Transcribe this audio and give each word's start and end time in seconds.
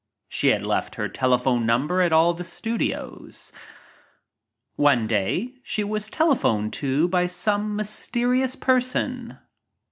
She 0.27 0.47
had 0.47 0.65
left 0.65 0.95
her 0.95 1.07
telephone 1.07 1.63
number 1.67 2.01
at 2.01 2.11
all 2.11 2.33
the 2.33 2.43
studios. 2.43 3.53
One 4.75 5.05
day 5.05 5.53
she 5.61 5.83
was 5.83 6.09
telephoned 6.09 6.73
to 6.81 7.07
by 7.07 7.27
some 7.27 7.75
mysterious 7.75 8.55
person. 8.55 9.37